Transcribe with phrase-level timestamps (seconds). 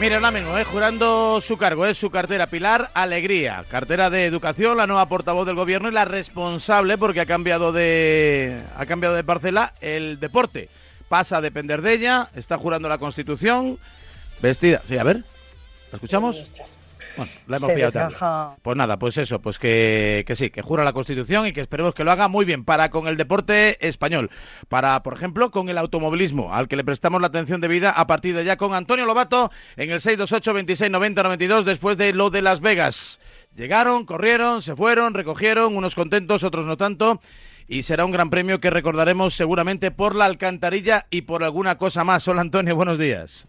[0.00, 4.78] Mira, ahora mismo, eh, jurando su cargo, es su cartera Pilar Alegría, cartera de Educación,
[4.78, 9.24] la nueva portavoz del gobierno y la responsable porque ha cambiado de ha cambiado de
[9.24, 10.70] parcela el deporte.
[11.10, 13.78] Pasa a depender de ella, está jurando la Constitución,
[14.40, 14.80] vestida.
[14.88, 15.18] Sí, a ver,
[15.92, 16.50] ¿la escuchamos?
[17.16, 18.56] Bueno, la hemos pillado tarde.
[18.62, 21.94] Pues nada, pues eso, pues que, que sí, que jura la Constitución y que esperemos
[21.94, 24.30] que lo haga muy bien para con el deporte español.
[24.68, 28.34] Para, por ejemplo, con el automovilismo, al que le prestamos la atención debida a partir
[28.34, 32.42] de ya con Antonio Lobato en el 628 26 90 92 después de lo de
[32.42, 33.20] Las Vegas.
[33.56, 37.20] Llegaron, corrieron, se fueron, recogieron, unos contentos, otros no tanto.
[37.66, 42.04] Y será un gran premio que recordaremos seguramente por la alcantarilla y por alguna cosa
[42.04, 42.26] más.
[42.26, 43.46] Hola Antonio, buenos días.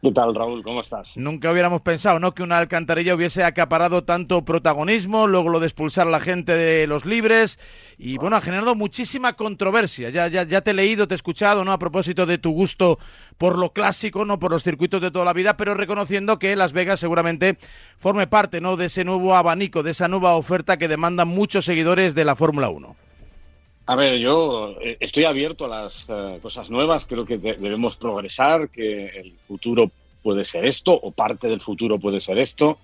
[0.00, 0.62] ¿Qué tal, Raúl?
[0.62, 1.16] ¿Cómo estás?
[1.16, 2.32] Nunca hubiéramos pensado, ¿no?
[2.32, 6.86] Que una alcantarilla hubiese acaparado tanto protagonismo, luego lo de expulsar a la gente de
[6.86, 7.58] los libres
[7.98, 10.10] y bueno, ha generado muchísima controversia.
[10.10, 11.72] Ya, ya, ya te he leído, te he escuchado, ¿no?
[11.72, 13.00] A propósito de tu gusto
[13.38, 16.72] por lo clásico, no por los circuitos de toda la vida, pero reconociendo que Las
[16.72, 17.58] Vegas seguramente
[17.96, 18.76] forme parte, ¿no?
[18.76, 22.68] De ese nuevo abanico, de esa nueva oferta que demandan muchos seguidores de la Fórmula
[22.68, 23.07] 1.
[23.90, 27.96] A ver, yo eh, estoy abierto a las eh, cosas nuevas, creo que de- debemos
[27.96, 29.90] progresar, que el futuro
[30.22, 32.78] puede ser esto, o parte del futuro puede ser esto,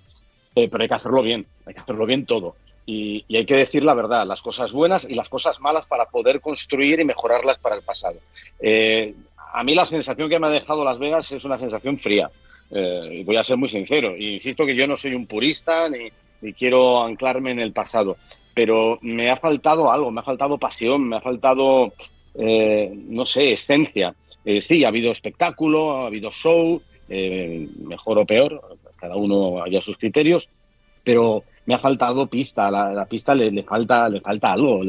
[0.55, 2.55] eh, pero hay que hacerlo bien, hay que hacerlo bien todo.
[2.87, 6.05] Y, y hay que decir la verdad, las cosas buenas y las cosas malas para
[6.05, 8.17] poder construir y mejorarlas para el pasado.
[8.59, 9.13] Eh,
[9.53, 12.31] a mí la sensación que me ha dejado Las Vegas es una sensación fría.
[12.71, 14.17] Eh, voy a ser muy sincero.
[14.17, 16.09] Y insisto que yo no soy un purista ni,
[16.45, 18.17] ni quiero anclarme en el pasado,
[18.53, 21.91] pero me ha faltado algo, me ha faltado pasión, me ha faltado,
[22.35, 24.13] eh, no sé, esencia.
[24.45, 26.79] Eh, sí, ha habido espectáculo, ha habido show,
[27.09, 28.61] eh, mejor o peor,
[28.95, 30.47] cada uno haya sus criterios,
[31.03, 34.83] pero me ha faltado pista, la, pista le, le falta le falta algo,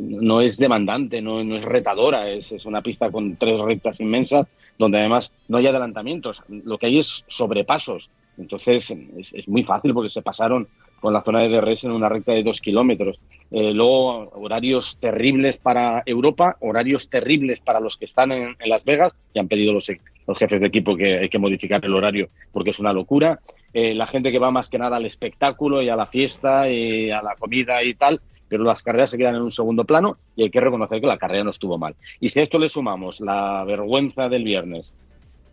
[0.00, 4.46] no es demandante, no, es retadora, es una pista con tres rectas inmensas
[4.78, 8.08] donde además no hay adelantamientos, lo que hay es sobrepasos,
[8.38, 10.68] entonces es, muy fácil porque se pasaron
[11.00, 13.20] con la zona de DRS en una recta de dos kilómetros.
[13.50, 18.84] Eh, luego, horarios terribles para Europa, horarios terribles para los que están en, en Las
[18.84, 19.90] Vegas, y han pedido los,
[20.26, 23.40] los jefes de equipo que hay que modificar el horario porque es una locura.
[23.72, 27.10] Eh, la gente que va más que nada al espectáculo y a la fiesta y
[27.10, 30.44] a la comida y tal, pero las carreras se quedan en un segundo plano y
[30.44, 31.94] hay que reconocer que la carrera no estuvo mal.
[32.20, 34.92] Y si a esto le sumamos la vergüenza del viernes,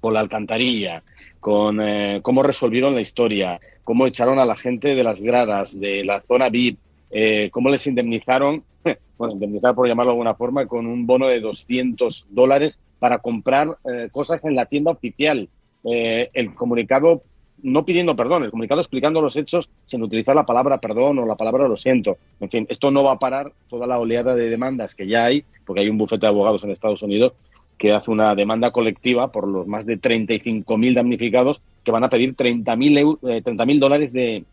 [0.01, 1.03] con la alcantarilla,
[1.39, 6.03] con eh, cómo resolvieron la historia, cómo echaron a la gente de las gradas, de
[6.03, 6.77] la zona VIP,
[7.11, 8.63] eh, cómo les indemnizaron,
[9.17, 13.77] bueno, indemnizar por llamarlo de alguna forma, con un bono de 200 dólares para comprar
[13.91, 15.47] eh, cosas en la tienda oficial.
[15.83, 17.23] Eh, el comunicado
[17.63, 21.35] no pidiendo perdón, el comunicado explicando los hechos sin utilizar la palabra perdón o la
[21.35, 22.17] palabra lo siento.
[22.39, 25.43] En fin, esto no va a parar toda la oleada de demandas que ya hay,
[25.65, 27.33] porque hay un bufete de abogados en Estados Unidos
[27.81, 32.35] que hace una demanda colectiva por los más de 35.000 damnificados que van a pedir
[32.35, 34.45] 30.000 eu- eh, 30.000 dólares de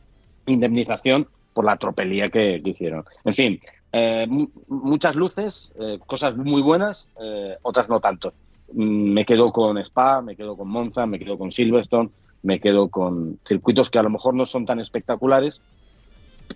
[0.46, 3.04] indemnización por la tropelía que, que hicieron.
[3.24, 3.60] En fin,
[3.92, 8.32] eh, mu- muchas luces, eh, cosas muy buenas, eh, otras no tanto.
[8.72, 12.08] Mm, Me quedo con Spa, me quedo con Monza, me quedo con Silverstone,
[12.42, 15.60] me quedo con circuitos que a lo mejor no son tan espectaculares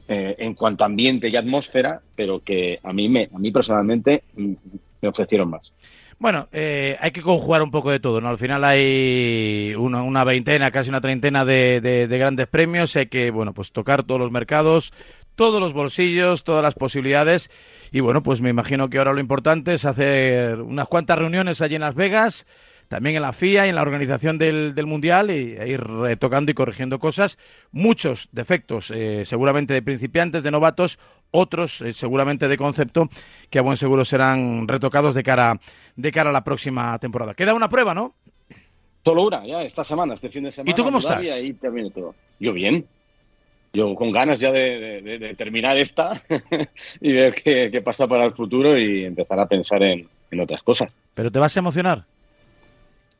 [0.09, 4.53] en cuanto a ambiente y atmósfera, pero que a mí, me, a mí personalmente mm,
[5.03, 5.75] me ofrecieron más.
[6.22, 8.28] Bueno, eh, hay que conjugar un poco de todo, ¿no?
[8.28, 12.94] Al final hay una, una veintena, casi una treintena de, de- de grandes premios.
[12.94, 14.93] Hay que, bueno, pues tocar todos los mercados,
[15.34, 17.50] todos los bolsillos, todas las posibilidades.
[17.91, 21.75] Y bueno, pues me imagino que ahora lo importante es hacer unas cuantas reuniones allí
[21.75, 22.47] en Las Vegas,
[22.92, 26.50] también en la FIA y en la organización del, del Mundial y, e ir retocando
[26.50, 27.38] y corrigiendo cosas.
[27.70, 30.98] Muchos defectos, eh, seguramente de principiantes, de novatos,
[31.31, 33.08] otros eh, seguramente de concepto,
[33.48, 35.58] que a buen seguro serán retocados de cara,
[35.97, 37.32] de cara a la próxima temporada.
[37.32, 38.14] Queda una prueba, ¿no?
[39.02, 40.70] Solo una, ya, esta semana, este fin de semana.
[40.70, 41.22] ¿Y tú cómo estás?
[41.94, 42.14] todo.
[42.38, 42.84] Yo bien.
[43.72, 46.22] Yo con ganas ya de, de- de- de terminar esta
[47.00, 50.62] y ver qué, qué pasa para el futuro y empezar a pensar en, en otras
[50.62, 50.93] cosas.
[51.14, 52.05] ¿Pero te vas a emocionar?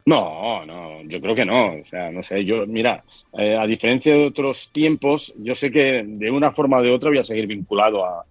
[0.05, 1.75] No, no, yo creo que no.
[1.81, 3.05] O sea, no sé, yo, mira,
[3.39, 7.11] eh, a diferencia de otros tiempos, yo sé que de una forma o de otra
[7.11, 8.27] voy a seguir vinculado a,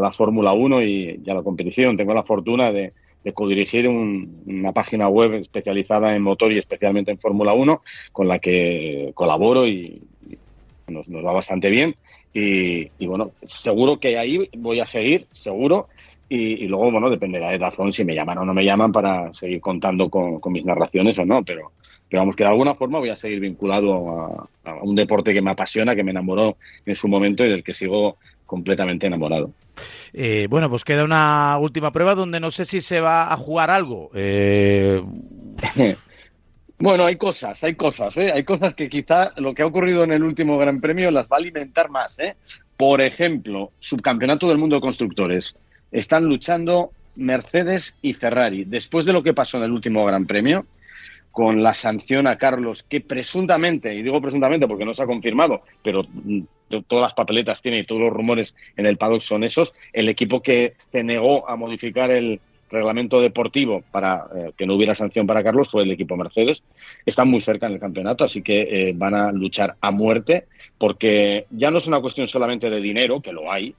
[0.00, 1.96] la Fórmula 1 y, a la competición.
[1.96, 2.94] Tengo la fortuna de,
[3.24, 7.82] de codirigir un- una página web especializada en motor y especialmente en Fórmula 1,
[8.12, 10.38] con la que colaboro y, y
[10.86, 11.96] nos, nos va bastante bien.
[12.32, 15.88] Y, y bueno, seguro que ahí voy a seguir, seguro,
[16.30, 19.62] Y, luego, bueno, dependerá de razón si me llaman o no me llaman para seguir
[19.62, 21.72] contando con, mis narraciones o no, pero,
[22.08, 25.52] pero vamos, que de alguna forma voy a seguir vinculado a, un deporte que me
[25.52, 29.52] apasiona, que me enamoró en su momento y del que sigo completamente enamorado.
[30.12, 33.70] Eh, bueno, pues queda una última prueba donde no sé si se va a jugar
[33.70, 34.10] algo.
[34.14, 35.02] Eh...
[36.80, 38.30] Bueno, hay cosas, hay cosas, ¿eh?
[38.32, 41.36] hay cosas que quizá lo que ha ocurrido en el último Gran Premio las va
[41.36, 42.16] a alimentar más.
[42.20, 42.36] ¿eh?
[42.76, 45.56] Por ejemplo, subcampeonato del mundo de constructores.
[45.92, 48.64] Están luchando Mercedes y Ferrari.
[48.64, 50.66] Después de lo que pasó en el último Gran Premio,
[51.30, 55.62] con la sanción a Carlos, que presuntamente, y digo presuntamente porque no se ha confirmado,
[55.82, 56.40] pero mm,
[56.86, 60.42] todas las papeletas tiene y todos los rumores en el paddock son esos, el equipo
[60.42, 62.40] que se negó a modificar el,
[62.70, 66.62] reglamento deportivo para eh, que no hubiera sanción para Carlos fue el equipo Mercedes.
[67.04, 70.46] Están muy cerca en el campeonato, así que eh, van a luchar a muerte,
[70.76, 73.74] porque ya no es una cuestión solamente de dinero, que lo hay,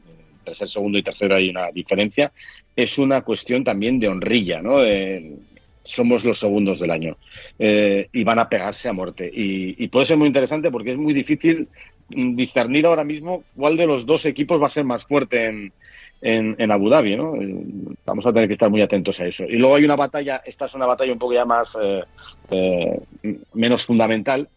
[0.50, 2.32] tercer, segundo y tercero hay una diferencia,
[2.76, 4.80] es una cuestión también de honrilla, ¿no?
[5.84, 7.18] somos los segundos del año
[7.58, 9.30] eh, y van a pegarse a muerte.
[9.34, 11.68] Y, puede ser muy interesante porque es muy difícil
[12.10, 15.74] mm, discernir ahora mismo cuál de los dos equipos va a ser más fuerte en,
[16.22, 17.36] en, Abu Dhabi, ¿no?
[17.36, 17.64] Eh,
[18.06, 19.46] vamos a tener que estar muy atentos a eso.
[19.46, 22.04] Y luego hay una batalla, esta es una batalla un poco ya más, eh,
[22.52, 23.00] eh,
[23.54, 24.48] menos fundamental,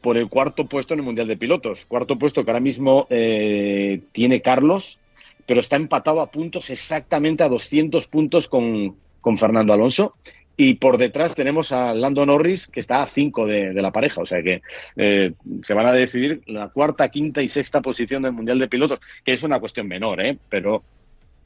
[0.00, 1.86] por el cuarto puesto en el Mundial de Pilotos.
[1.86, 4.98] Cuarto puesto que ahora mismo tiene Carlos,
[5.46, 10.14] pero está empatado a puntos exactamente a 200 puntos con, con Fernando Alonso.
[10.56, 14.20] Y por detrás tenemos a Lando Norris, que está a 5 de, de, la pareja.
[14.20, 14.62] O sea que
[14.94, 19.32] se van a decidir la cuarta, quinta y sexta posición del Mundial de Pilotos, que
[19.32, 20.38] es una cuestión menor, ¿eh?
[20.48, 20.84] pero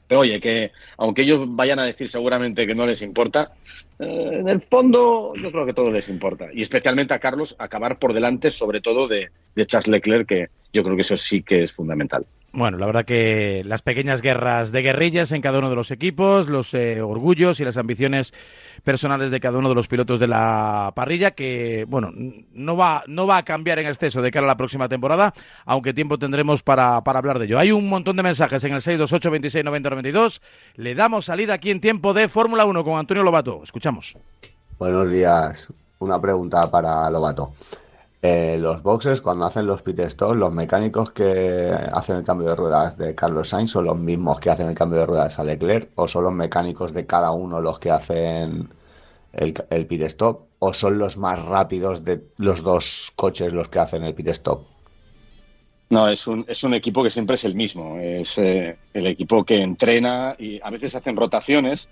[0.09, 3.53] pero oye, que aunque ellos vayan a decir seguramente que no les importa,
[3.99, 6.47] eh, en el fondo yo creo que todo les importa.
[6.51, 10.83] Y especialmente a Carlos acabar por delante, sobre todo de, de Charles Leclerc, que yo
[10.83, 12.25] creo que eso sí que es fundamental.
[12.51, 16.47] Bueno, la verdad que las pequeñas guerras de guerrillas en cada uno de los equipos,
[16.47, 18.33] los eh, orgullos y las ambiciones
[18.83, 22.11] personales de cada uno de los pilotos de la parrilla, que bueno,
[22.53, 25.33] no va, no va a cambiar en exceso de cara a la próxima temporada,
[25.65, 27.59] aunque tiempo tendremos para, para hablar de ello.
[27.59, 30.41] Hay un montón de mensajes en el 628 26 90 92.
[30.75, 33.61] Le damos salida aquí en tiempo de Fórmula 1 con Antonio Lobato.
[33.63, 34.15] Escuchamos.
[34.79, 35.71] Buenos días.
[35.99, 37.53] Una pregunta para Lobato.
[38.21, 42.55] Eh, los boxes, cuando hacen los pit stops, los mecánicos que hacen el cambio de
[42.55, 45.89] ruedas de Carlos Sainz son los mismos que hacen el cambio de ruedas a Leclerc,
[45.95, 48.69] o son los mecánicos de cada uno los que hacen
[49.31, 54.03] el, pit stop, o son los más rápidos de los dos coches los que hacen
[54.03, 54.63] el pit stop.
[55.89, 57.97] No, es un, es un equipo que siempre es el mismo.
[57.99, 61.87] Es eh, el equipo que entrena y a veces hacen rotaciones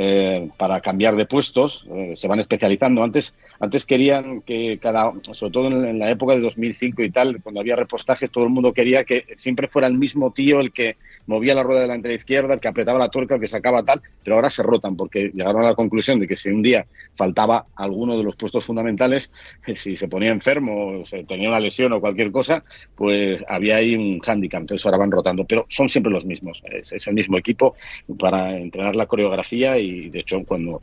[0.00, 3.02] eh, para cambiar de puestos, eh, se van especializando.
[3.02, 7.60] Antes, antes querían que cada, sobre todo en, la época de 2005 y tal, cuando
[7.60, 11.52] había repostajes, todo el mundo quería que siempre fuera el mismo tío el que movía
[11.52, 14.00] la rueda delante de la izquierda, el que apretaba la tuerca, el que sacaba tal,
[14.22, 17.66] pero ahora se rotan porque llegaron a la conclusión de que si un día faltaba
[17.74, 19.32] alguno de los puestos fundamentales,
[19.74, 22.62] si se ponía enfermo o se tenía una lesión o cualquier cosa,
[22.94, 27.04] pues había ahí un hándicap, entonces ahora van rotando, pero son siempre los mismos, es
[27.08, 27.74] el mismo equipo
[28.16, 30.80] para entrenar la coreografía y de hecho cuando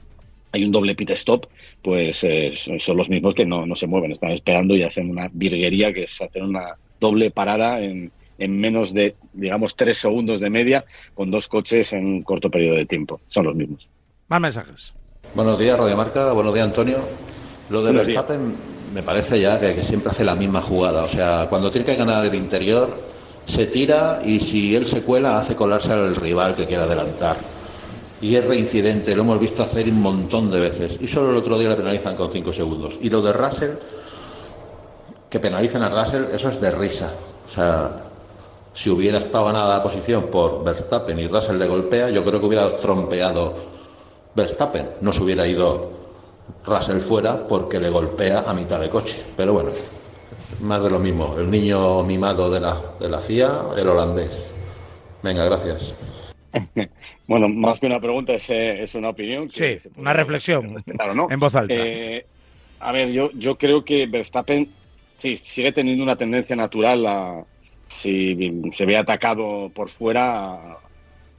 [0.51, 1.47] hay un doble pit stop,
[1.81, 5.29] pues eh, son, los mismos que no, no se mueven, están esperando y hacen una
[5.31, 10.49] virguería que es hacer una doble parada en, en menos de, digamos, tres segundos de
[10.49, 13.19] media con dos coches en un corto periodo de tiempo.
[13.27, 13.87] Son los mismos.
[14.27, 14.93] Más mensajes.
[15.33, 16.31] Buenos días, Radio Marca.
[16.31, 16.97] Buenos días, Antonio.
[17.69, 18.55] Lo de Verstappen
[18.93, 21.03] me parece ya que, que, siempre hace la misma jugada.
[21.03, 22.95] O sea, cuando tiene que ganar el interior,
[23.45, 27.35] se tira y si él se cuela, hace colarse al rival que quiera adelantar.
[28.25, 30.97] Y es reincidente, lo hemos visto hacer un montón de veces.
[30.99, 32.97] Y solo el otro día le penalizan con cinco segundos.
[32.99, 33.73] Y lo de Russell,
[35.29, 37.11] que penalicen a Russell, eso es de risa.
[37.47, 37.91] O sea,
[38.73, 42.47] si hubiera estado ganada la posición por Verstappen y Russell le golpea, yo creo que
[42.47, 43.53] hubiera trompeado
[44.33, 44.89] Verstappen.
[45.01, 45.91] No se hubiera ido
[46.65, 49.23] Russell fuera porque le golpea a mitad de coche.
[49.37, 49.69] Pero bueno,
[50.61, 51.35] más de lo mismo.
[51.37, 54.55] El niño mimado de la, de la CIA, el holandés.
[55.21, 55.93] Venga, gracias.
[57.27, 59.49] Bueno, más que una pregunta es, es una opinión.
[59.49, 60.83] sí, una reflexión
[61.29, 61.73] en voz alta.
[61.73, 62.23] Eh,
[62.79, 64.69] a ver, yo, yo creo que Verstappen
[65.17, 67.43] sí, sigue teniendo una tendencia natural a,
[67.87, 70.77] si se ve atacado por fuera,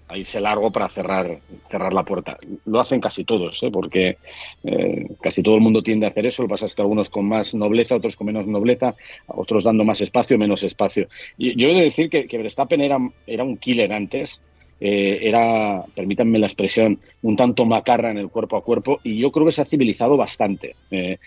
[0.08, 2.38] a irse largo para cerrar, cerrar la puerta.
[2.64, 3.70] Lo hacen casi todos, ¿eh?
[3.72, 4.18] porque
[4.64, 6.42] eh, casi todo el mundo tiende a hacer eso.
[6.42, 8.94] Lo que pasa es que algunos con más nobleza, otros con menos nobleza,
[9.26, 11.08] otros dando más espacio, menos espacio.
[11.36, 14.40] Y yo he de decir que, que Verstappen era, era un killer antes.
[14.80, 19.32] Eh, era, permítanme la expresión, un tanto macarra en el cuerpo a cuerpo y yo
[19.32, 20.76] creo que se ha civilizado bastante.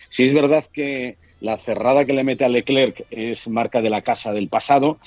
[0.10, 4.02] si es verdad que la cerrada que le mete a Leclerc es marca de la
[4.02, 4.98] casa del pasado,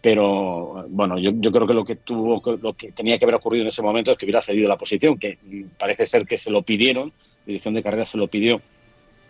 [0.00, 3.62] pero bueno, yo, yo creo que lo que tuvo, lo que tenía que haber ocurrido
[3.62, 5.38] en ese momento es que hubiera cedido la posición, que
[5.78, 8.60] parece ser que se lo pidieron, la dirección de carrera se lo pidió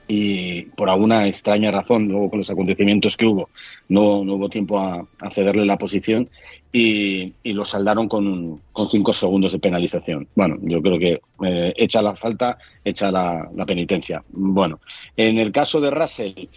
[0.08, 3.48] y por alguna extraña razón, luego con los acontecimientos que hubo,
[3.88, 6.28] no, hubo tiempo a, cederle la posición
[6.72, 10.28] y, lo saldaron con, con, cinco segundos de penalización.
[10.34, 14.22] Bueno, yo creo que eh, la falta, echa la, penitencia.
[14.28, 14.80] Bueno,
[15.16, 16.48] en el caso de Russell,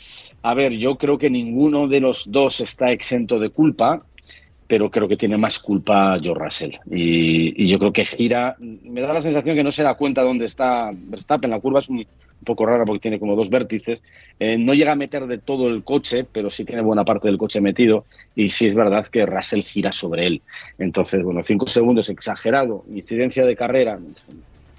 [0.44, 4.04] a ver, yo creo que ninguno de los dos está exento de culpa
[4.68, 6.76] pero creo que tiene más culpa George Russell.
[6.92, 10.22] Y, y, yo creo que gira, me da la sensación que no se da cuenta
[10.22, 11.50] dónde está Verstappen.
[11.50, 12.06] La curva es un,
[12.40, 14.02] un poco rara porque tiene como dos vértices.
[14.40, 17.38] Eh, no llega a meter de todo el coche, pero sí tiene buena parte del
[17.38, 18.06] coche metido.
[18.36, 20.42] Y sí es verdad que Russell gira sobre él.
[20.78, 24.00] Entonces, bueno, cinco segundos exagerado, incidencia de carrera,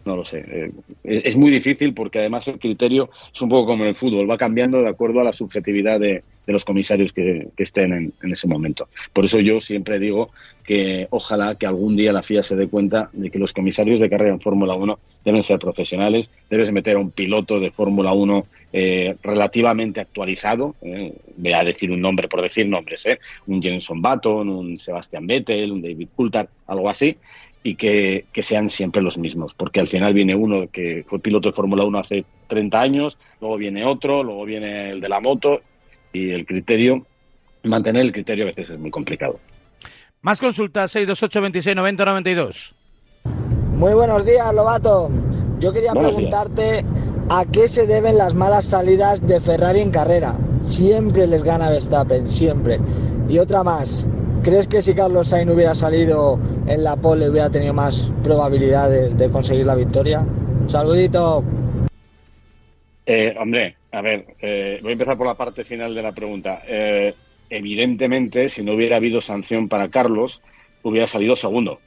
[0.04, 0.44] no lo sé.
[0.46, 0.72] Eh,
[1.04, 4.38] es, muy difícil porque además el criterio es un poco como en el fútbol, va
[4.38, 8.88] cambiando de acuerdo a la subjetividad de, los comisarios que, estén en, ese momento.
[9.12, 10.30] Por eso yo siempre digo
[10.64, 14.08] que ojalá que algún día la FIA se dé cuenta de que los comisarios de
[14.08, 18.46] carrera en Fórmula 1 deben ser profesionales, debes meter a un piloto de Fórmula 1
[18.72, 24.00] eh, relativamente actualizado, eh, voy a decir un nombre por decir nombres, eh, un Jenson
[24.00, 27.16] Button, un Sebastian Vettel, un David Coulthard, algo así,
[27.62, 31.54] y que, sean siempre los mismos, porque al final viene uno que fue piloto de
[31.54, 35.60] Fórmula 1 hace 30 años, luego viene otro, luego viene el de la moto
[36.12, 37.06] y el criterio,
[37.62, 39.38] mantener el criterio a veces es muy complicado.
[40.22, 42.74] Más consultas, 628 26 90 92.
[43.76, 45.10] Muy buenos días, Lobato.
[45.58, 46.84] Yo quería preguntarte
[47.30, 50.36] a qué se deben las malas salidas de Ferrari en carrera.
[50.62, 52.78] Siempre les gana Verstappen, siempre.
[53.28, 54.08] Y otra más,
[54.42, 59.28] ¿Crees que si Carlos Sainz hubiera salido en la pole hubiera tenido más probabilidades de
[59.28, 60.20] conseguir la victoria?
[60.20, 61.44] Un saludito.
[63.04, 66.62] Eh, hombre, a ver, eh, voy a empezar por la parte final de la pregunta.
[66.66, 67.14] Eh,
[67.48, 70.40] evidentemente, si no hubiera habido sanción para Carlos,
[70.82, 71.80] hubiera salido segundo,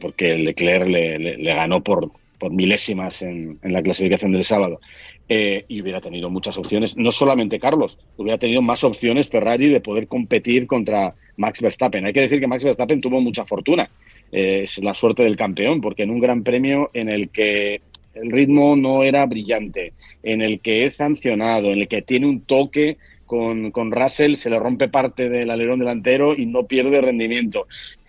[0.00, 4.80] porque Leclerc le, ganó por, por milésimas en, la clasificación del sábado.
[5.28, 10.08] y hubiera tenido muchas opciones, no solamente Carlos, hubiera tenido más opciones Ferrari de poder
[10.08, 12.04] competir contra Max Verstappen.
[12.04, 13.88] Hay que decir que Max Verstappen tuvo mucha fortuna.
[14.30, 17.82] Eh, es la suerte del campeón, porque en un gran premio en el que
[18.14, 19.92] el ritmo no era brillante,
[20.22, 24.50] en el que es sancionado, en el que tiene un toque con, con, Russell, se
[24.50, 27.66] le rompe parte del alerón delantero y no pierde rendimiento.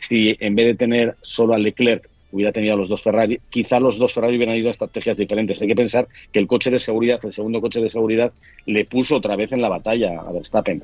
[0.07, 3.79] Si en vez de tener solo a Leclerc hubiera tenido a los dos Ferrari, quizá
[3.79, 5.61] los dos Ferrari hubieran ido a estrategias diferentes.
[5.61, 8.33] Hay que pensar que el coche de seguridad, el segundo coche de seguridad,
[8.65, 10.83] le puso otra vez en la batalla a Verstappen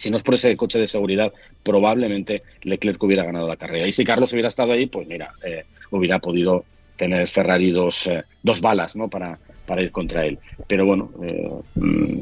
[0.00, 1.30] si no es por ese coche de seguridad,
[1.62, 3.86] probablemente Leclerc hubiera ganado la carrera.
[3.86, 6.64] Y si Carlos hubiera estado ahí, pues mira, eh, hubiera podido
[7.00, 9.08] tener Ferrari dos, eh, dos balas ¿no?
[9.08, 10.38] para, para ir contra él.
[10.66, 12.18] Pero bueno, eh, mm,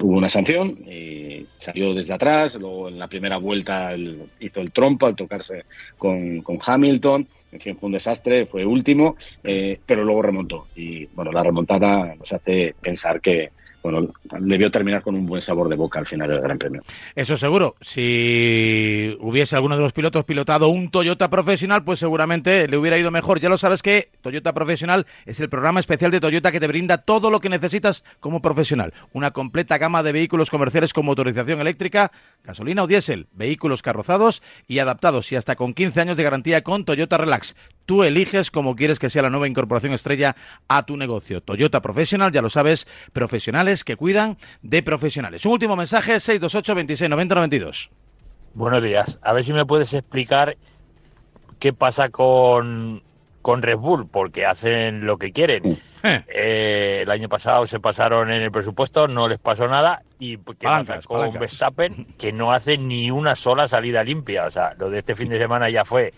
[0.00, 3.94] hubo una sanción y salió desde atrás, luego en la primera vuelta
[4.40, 5.64] hizo el trompo al tocarse
[5.98, 7.28] con, con Hamilton.
[7.52, 10.66] En fin, fue un desastre, fue último, pero luego remontó.
[10.74, 13.50] Y bueno, la remontada nos hace pensar que,
[13.86, 16.82] bueno, debió terminar con un buen sabor de boca al final del Gran Premio.
[17.14, 17.76] Eso seguro.
[17.80, 23.10] Si hubiese alguno de los pilotos pilotado un Toyota profesional, pues seguramente le hubiera ido
[23.10, 23.38] mejor.
[23.38, 26.98] Ya lo sabes que Toyota Profesional es el programa especial de Toyota que te brinda
[26.98, 28.92] todo lo que necesitas como profesional.
[29.12, 32.10] Una completa gama de vehículos comerciales con motorización eléctrica,
[32.42, 36.84] gasolina o diésel, vehículos carrozados y adaptados y hasta con 15 años de garantía con
[36.84, 37.54] Toyota Relax.
[37.86, 40.34] Tú eliges cómo quieres que sea la nueva incorporación estrella
[40.68, 41.40] a tu negocio.
[41.40, 45.46] Toyota Profesional, ya lo sabes, profesionales que cuidan de profesionales.
[45.46, 47.90] Un último mensaje, 628 26 90 92.
[48.54, 49.20] Buenos días.
[49.22, 50.56] A ver si me puedes explicar
[51.60, 53.04] qué pasa con,
[53.40, 55.76] con Red Bull, porque hacen lo que quieren.
[56.02, 56.24] Eh.
[56.28, 60.02] Eh, el año pasado se pasaron en el presupuesto, no les pasó nada.
[60.18, 62.06] ¿Y qué pasa con Verstappen?
[62.16, 64.46] Que no hace ni una sola salida limpia.
[64.46, 66.12] O sea, lo de este fin de semana ya fue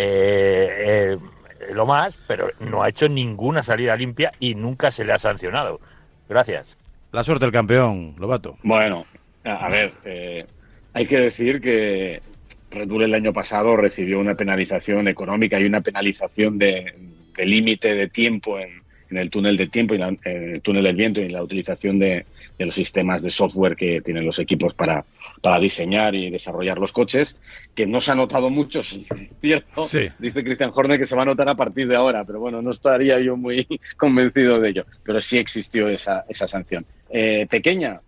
[0.00, 1.16] eh,
[1.60, 5.18] eh, lo más, pero no ha hecho ninguna salida limpia y nunca se le ha
[5.18, 5.80] sancionado.
[6.28, 6.78] Gracias.
[7.10, 8.56] La suerte del campeón, Lobato.
[8.62, 9.06] Bueno,
[9.42, 10.46] a ver, eh,
[10.92, 12.22] hay que decir que
[12.70, 16.94] Red Bull el año pasado recibió una penalización económica y una penalización de
[17.36, 21.20] límite de tiempo en, en el túnel de tiempo y en el túnel del viento
[21.20, 22.24] y la utilización de,
[22.66, 25.04] los sistemas de software que tienen los equipos para,
[25.42, 27.36] para diseñar y desarrollar los coches,
[27.74, 28.80] que no se ha notado mucho,
[29.40, 29.82] cierto.
[30.18, 32.70] Dice Christian Horner que se va a notar a partir de ahora, pero bueno, no
[32.70, 34.86] estaría yo muy convencido de ello.
[35.02, 36.84] Pero sí existió esa, esa sanción.
[37.10, 38.00] Eh, pequeña,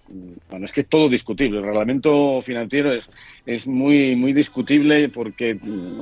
[0.50, 1.58] bueno, es que es todo discutible.
[1.58, 3.08] El reglamento financiero es,
[3.46, 5.56] es muy, muy discutible porque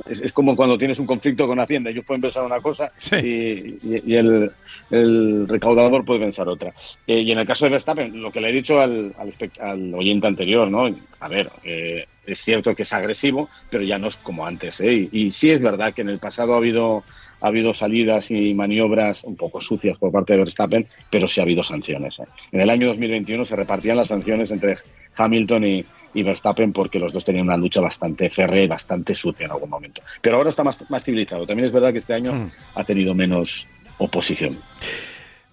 [0.09, 1.91] es, como cuando tienes un conflicto con Hacienda.
[1.91, 2.91] Ellos pueden pensar una cosa
[3.21, 4.51] y, y, el,
[4.91, 6.73] el, recaudador puede pensar otra.
[7.07, 9.13] Eh, y en el caso de Verstappen, lo que le he dicho al,
[9.59, 10.93] al, oyente anterior, ¿no?
[11.21, 14.79] A ver, eh, es cierto que es agresivo, pero ya no es como antes.
[14.79, 15.09] ¿eh?
[15.11, 17.03] Y, sí es verdad que en el pasado ha habido,
[17.41, 21.43] ha habido salidas y maniobras un poco sucias por parte de Verstappen, pero sí ha
[21.43, 22.19] habido sanciones.
[22.19, 22.25] ¿eh?
[22.51, 24.77] En el año 2021 se repartían las sanciones entre
[25.15, 29.51] Hamilton y, Verstappen porque los dos tenían una lucha bastante férrea y bastante sucia en
[29.51, 30.01] algún momento.
[30.21, 31.45] Pero ahora está más, más civilizado.
[31.45, 32.51] También es verdad que este año mm.
[32.75, 33.67] ha tenido menos
[33.99, 34.57] oposición.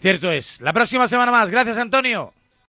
[0.01, 0.61] Cierto es.
[0.61, 1.51] La próxima semana más.
[1.51, 2.33] Gracias, Antonio.